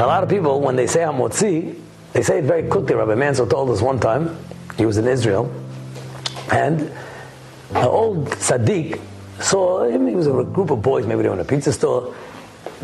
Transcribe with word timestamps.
A 0.00 0.06
lot 0.06 0.22
of 0.22 0.30
people, 0.30 0.62
when 0.62 0.76
they 0.76 0.86
say 0.86 1.00
Hamotzi, 1.00 1.78
they 2.14 2.22
say 2.22 2.38
it 2.38 2.44
very 2.44 2.66
quickly. 2.66 2.94
Rabbi 2.94 3.16
Mansell 3.16 3.46
told 3.46 3.68
us 3.68 3.82
one 3.82 4.00
time, 4.00 4.34
he 4.78 4.86
was 4.86 4.96
in 4.96 5.06
Israel, 5.06 5.52
and 6.50 6.80
an 7.74 7.84
old 7.84 8.28
tzaddik 8.30 8.98
saw 9.40 9.84
him, 9.84 10.06
he 10.06 10.14
was 10.14 10.26
a 10.26 10.30
group 10.30 10.70
of 10.70 10.80
boys, 10.80 11.06
maybe 11.06 11.20
they 11.20 11.28
were 11.28 11.34
in 11.34 11.40
a 11.40 11.44
pizza 11.44 11.70
store. 11.70 12.14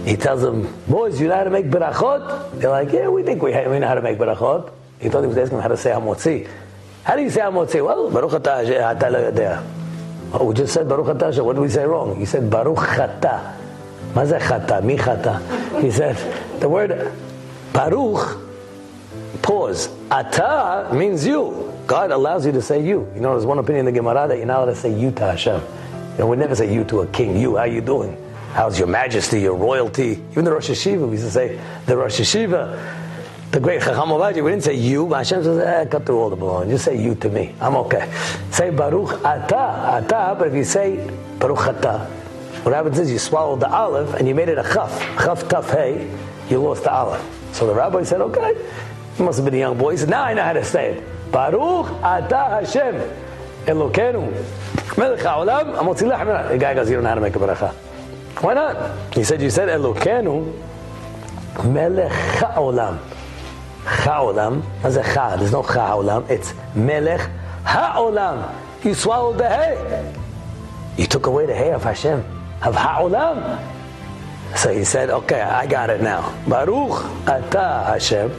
He 0.04 0.18
tells 0.18 0.42
them, 0.42 0.70
boys, 0.86 1.18
you 1.18 1.28
know 1.28 1.36
how 1.36 1.44
to 1.44 1.48
make 1.48 1.70
berachot? 1.70 2.60
They're 2.60 2.68
like, 2.68 2.92
yeah, 2.92 3.08
we 3.08 3.22
think 3.22 3.42
we, 3.42 3.52
we 3.52 3.78
know 3.78 3.88
how 3.88 3.94
to 3.94 4.02
make 4.02 4.18
berachot. 4.18 4.70
He 5.00 5.08
thought 5.08 5.22
he 5.22 5.28
was 5.28 5.38
asking 5.38 5.56
them 5.56 5.62
how 5.62 5.68
to 5.68 5.76
say 5.78 5.92
Hamotzi. 5.92 6.46
How 7.02 7.16
do 7.16 7.22
you 7.22 7.30
say 7.30 7.40
Hamotzi? 7.40 7.82
Well, 7.82 8.10
Baruch 8.10 8.32
atah 8.32 8.62
yodea. 8.62 9.66
Oh, 10.34 10.44
we 10.44 10.54
just 10.54 10.74
said 10.74 10.86
Baruch 10.86 11.16
atah. 11.16 11.42
What 11.42 11.54
did 11.54 11.62
we 11.62 11.70
say 11.70 11.86
wrong? 11.86 12.14
He 12.16 12.26
said 12.26 12.50
Baruch 12.50 12.76
chata. 12.76 13.65
Chata? 14.24 14.82
Mi 14.82 14.96
chata? 14.96 15.82
He 15.82 15.90
said, 15.90 16.16
the 16.60 16.68
word 16.68 17.12
Baruch, 17.72 18.38
pause. 19.42 19.90
Ata 20.10 20.90
means 20.94 21.26
you. 21.26 21.72
God 21.86 22.10
allows 22.10 22.46
you 22.46 22.52
to 22.52 22.62
say 22.62 22.84
you. 22.84 23.10
You 23.14 23.20
know, 23.20 23.32
there's 23.32 23.46
one 23.46 23.58
opinion 23.58 23.86
in 23.86 23.94
the 23.94 24.00
Gemara 24.00 24.26
that 24.28 24.38
you're 24.38 24.46
not 24.46 24.62
allowed 24.62 24.74
to 24.74 24.76
say 24.76 24.98
you 24.98 25.10
to 25.12 25.20
Hashem. 25.20 25.60
You 26.12 26.18
know, 26.18 26.26
we 26.26 26.36
never 26.36 26.54
say 26.54 26.72
you 26.72 26.84
to 26.84 27.00
a 27.00 27.06
king. 27.08 27.36
You, 27.36 27.56
how 27.56 27.64
you 27.64 27.80
doing? 27.80 28.16
How's 28.54 28.78
your 28.78 28.88
majesty, 28.88 29.42
your 29.42 29.54
royalty? 29.54 30.22
Even 30.30 30.44
the 30.46 30.52
Rosh 30.52 30.70
Hashiva, 30.70 31.06
we 31.06 31.12
used 31.12 31.26
to 31.26 31.30
say, 31.30 31.60
the 31.84 31.94
Rosh 31.94 32.18
Hashiva, 32.18 33.50
the 33.50 33.60
great 33.60 33.82
Chacham 33.82 34.08
Ovadia, 34.08 34.42
we 34.42 34.50
didn't 34.50 34.64
say 34.64 34.74
you, 34.74 35.12
Hashem 35.12 35.44
says, 35.44 35.58
eh, 35.58 35.84
cut 35.84 36.06
through 36.06 36.18
all 36.18 36.30
the 36.30 36.36
balloons. 36.36 36.70
Just 36.70 36.86
say 36.86 36.98
you 36.98 37.14
to 37.16 37.28
me. 37.28 37.54
I'm 37.60 37.76
okay. 37.76 38.10
Say 38.50 38.70
Baruch 38.70 39.22
Ata, 39.22 40.02
Ata, 40.02 40.36
but 40.38 40.48
if 40.48 40.54
you 40.54 40.64
say 40.64 41.06
Baruch 41.38 41.66
Ata, 41.68 42.10
what 42.62 42.74
happens 42.74 42.98
is 42.98 43.10
you 43.10 43.18
swallowed 43.18 43.60
the 43.60 43.68
aleph 43.68 44.14
and 44.14 44.26
you 44.28 44.34
made 44.34 44.48
it 44.48 44.58
a 44.58 44.62
chaf. 44.62 44.90
Chaf, 45.22 45.44
taf, 45.44 45.70
hey, 45.70 46.10
you 46.48 46.58
lost 46.58 46.84
the 46.84 46.92
aleph. 46.92 47.24
So 47.52 47.66
the 47.66 47.74
rabbi 47.74 48.02
said, 48.02 48.20
okay. 48.20 48.54
He 49.16 49.22
must 49.22 49.38
have 49.38 49.44
been 49.44 49.54
a 49.54 49.58
young 49.58 49.78
boy. 49.78 49.92
He 49.92 49.96
said, 49.96 50.10
now 50.10 50.24
I 50.24 50.34
know 50.34 50.42
how 50.42 50.52
to 50.52 50.64
say 50.64 50.92
it. 50.92 51.32
Baruch 51.32 51.90
Ata 52.02 52.64
Hashem, 52.64 52.94
Elokeinu, 53.66 54.96
Melech 54.98 55.20
HaOlam, 55.20 55.76
Amotzi 55.76 56.06
Lech 56.06 56.48
The 56.50 56.58
guy 56.58 56.74
goes, 56.74 56.88
you 56.88 56.96
don't 56.96 57.04
know 57.04 57.10
how 57.10 57.14
to 57.14 57.20
make 57.20 57.36
a 57.36 57.38
bracha. 57.38 57.72
Why 58.42 58.54
not? 58.54 59.14
He 59.14 59.24
said, 59.24 59.40
you 59.40 59.50
said 59.50 59.68
Elokeinu, 59.68 60.52
Melech 61.64 62.12
HaOlam. 62.12 62.98
Ha'olam. 63.86 64.62
What's 64.82 64.96
a 64.96 65.02
cha? 65.02 65.36
There's 65.36 65.52
no 65.52 65.62
ha'olam. 65.62 66.28
It's 66.28 66.52
melech 66.74 67.20
ha'olam. 67.64 68.52
You 68.84 68.94
swallowed 68.94 69.38
the 69.38 69.48
hay. 69.48 70.14
You 70.96 71.06
took 71.06 71.26
away 71.26 71.46
the 71.46 71.54
hay 71.54 71.70
of 71.72 71.84
Hashem, 71.84 72.24
of 72.63 72.75
ha'olam. 72.75 73.59
So 74.55 74.73
he 74.73 74.83
said, 74.83 75.09
okay, 75.09 75.41
I 75.41 75.65
got 75.65 75.89
it 75.89 76.01
now. 76.01 76.33
Baruch 76.47 77.03
ata 77.27 77.85
Hashem, 77.87 78.31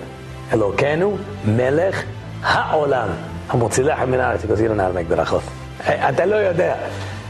Elokenu 0.50 1.18
melech 1.44 1.94
ha'olam. 2.42 3.16
המוצילך 3.48 4.00
מן 4.00 4.20
הארץ, 4.20 4.42
because 4.42 4.60
you 4.60 4.68
don't 4.68 4.76
know 4.76 4.84
how 4.84 4.88
to 4.88 4.94
make 4.94 5.08
ברachot. 5.08 5.42
אתה 5.80 6.26
לא 6.26 6.36
יודע. 6.36 6.76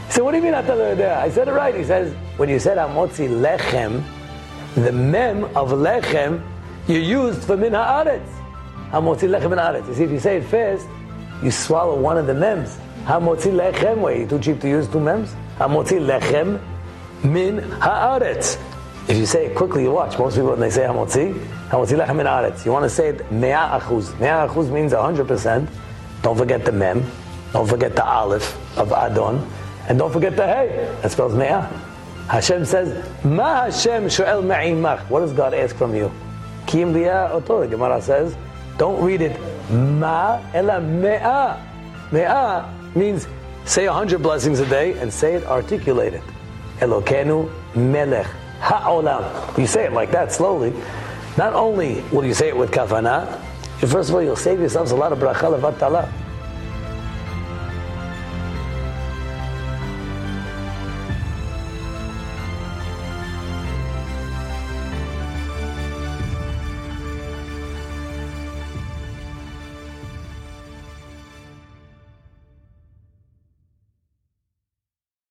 He 0.07 0.13
said, 0.13 0.23
what 0.23 0.31
do 0.31 0.37
you 0.37 0.43
mean 0.43 0.53
אתה 0.53 0.75
לא 0.75 0.83
יודע? 0.83 1.21
I 1.23 1.29
said 1.29 1.47
it 1.47 1.51
right. 1.51 1.75
He 1.75 1.83
says, 1.83 2.13
when 2.37 2.49
you 2.49 2.59
said 2.59 2.77
המוציא 2.77 3.29
lechem, 3.41 4.03
the 4.75 4.91
mem 4.91 5.45
of 5.55 5.71
lechem 5.71 6.41
you 6.87 6.99
used 6.99 7.43
for 7.43 7.55
min 7.55 7.71
haaretz. 7.71 8.29
Hamotzi 8.91 9.29
lechem 9.29 9.49
min 9.51 9.59
haaretz. 9.59 9.87
You 9.87 9.95
see, 9.95 10.03
if 10.03 10.11
you 10.11 10.19
say 10.19 10.37
it 10.37 10.43
fast, 10.43 10.85
you 11.41 11.49
swallow 11.49 11.97
one 11.97 12.17
of 12.17 12.27
the 12.27 12.33
mems. 12.33 12.77
Hamotzi 13.05 13.51
lechem. 13.53 13.99
Wait, 13.99 14.29
too 14.29 14.39
cheap 14.39 14.59
to 14.59 14.67
use 14.67 14.87
two 14.89 14.99
mems. 14.99 15.33
Hamotzi 15.57 15.99
lechem 15.99 16.59
min 17.24 17.60
haaretz. 17.80 18.58
If 19.08 19.16
you 19.16 19.26
say 19.26 19.46
it 19.46 19.54
quickly, 19.54 19.84
you 19.84 19.90
watch. 19.90 20.18
Most 20.18 20.34
people 20.34 20.50
when 20.50 20.60
they 20.60 20.70
say 20.70 20.82
hamotzi, 20.82 21.32
hamotzi 21.68 21.98
lechem 21.98 22.16
min 22.16 22.26
haaretz. 22.26 22.64
You 22.64 22.72
want 22.72 22.84
to 22.84 22.90
say 22.90 23.08
it 23.08 23.32
mea 23.32 23.52
achuz. 23.52 24.18
Mea 24.20 24.46
achuz 24.48 24.70
means 24.70 24.92
hundred 24.92 25.26
percent. 25.28 25.68
Don't 26.22 26.36
forget 26.36 26.64
the 26.64 26.72
mem. 26.72 27.04
Don't 27.52 27.68
forget 27.68 27.96
the 27.96 28.04
aleph 28.04 28.56
of 28.76 28.92
Adon. 28.92 29.48
And 29.88 29.98
don't 29.98 30.12
forget 30.12 30.36
the 30.36 30.46
hey. 30.46 30.94
That 31.02 31.10
spells 31.10 31.34
mea. 31.34 31.66
Hashem 32.28 32.66
says, 32.66 33.08
Ma 33.24 33.64
Hashem 33.64 34.04
shoel 34.04 34.42
me'imach. 34.42 35.00
What 35.08 35.20
does 35.20 35.32
God 35.32 35.54
ask 35.54 35.74
from 35.76 35.94
you? 35.94 36.12
Kim 36.66 36.92
liya 36.92 37.30
oto. 37.30 37.60
The 37.62 37.68
Gemara 37.68 38.02
says, 38.02 38.36
don't 38.76 39.02
read 39.02 39.22
it 39.22 39.40
ma 39.70 40.38
ela 40.52 40.80
me'a. 40.80 41.58
Me'a 42.12 42.74
means 42.94 43.26
say 43.64 43.86
a 43.86 43.92
hundred 43.92 44.22
blessings 44.22 44.60
a 44.60 44.66
day 44.66 44.98
and 44.98 45.12
say 45.12 45.34
it 45.34 45.44
articulated. 45.44 46.22
Elokenu 46.80 47.50
melech 47.74 48.26
ha'olam. 48.60 49.58
You 49.58 49.66
say 49.66 49.84
it 49.84 49.92
like 49.92 50.10
that 50.12 50.32
slowly. 50.32 50.72
Not 51.36 51.54
only 51.54 52.02
will 52.12 52.24
you 52.24 52.34
say 52.34 52.48
it 52.48 52.56
with 52.56 52.70
kavana, 52.70 53.40
first 53.80 54.08
of 54.08 54.14
all, 54.14 54.22
you'll 54.22 54.36
save 54.36 54.60
yourselves 54.60 54.90
a 54.90 54.96
lot 54.96 55.12
of 55.12 55.18
bracha 55.18 55.48
levatala. 55.58 56.10